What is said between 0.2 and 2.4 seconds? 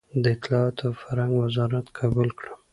د اطلاعاتو او فرهنګ وزارت قبول